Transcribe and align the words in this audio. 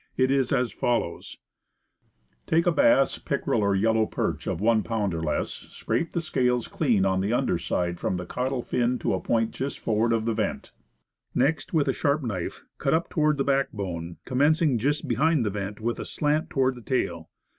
It 0.17 0.31
is 0.31 0.51
as 0.51 0.71
follows: 0.71 1.37
Take 2.47 2.65
a 2.65 2.71
bass, 2.71 3.19
pickerel, 3.19 3.61
or 3.61 3.75
yellow 3.75 4.07
perch, 4.07 4.47
of 4.47 4.59
one 4.59 4.81
pound 4.81 5.13
or 5.13 5.21
less; 5.21 5.51
scrape 5.51 6.13
the 6.13 6.21
scales 6.21 6.67
clean 6.67 7.05
on 7.05 7.21
the 7.21 7.33
under 7.33 7.59
side 7.59 7.99
from 7.99 8.17
the 8.17 8.25
caudal 8.25 8.63
fin 8.63 8.97
to 8.97 9.13
a 9.13 9.19
point 9.21 9.51
just 9.51 9.77
forward 9.77 10.11
of 10.11 10.25
the 10.25 10.33
vent. 10.33 10.71
Next, 11.35 11.71
with 11.71 11.87
a 11.87 11.93
sharp 11.93 12.23
knife, 12.23 12.63
cut 12.79 12.95
up 12.95 13.09
toward 13.11 13.37
the 13.37 13.43
backbone, 13.43 14.17
commencing 14.25 14.79
just 14.79 15.07
behind 15.07 15.45
the 15.45 15.51
vent 15.51 15.79
with 15.79 15.99
a 15.99 16.05
slant 16.05 16.49
toward 16.49 16.73
the 16.73 16.81
tail. 16.81 17.29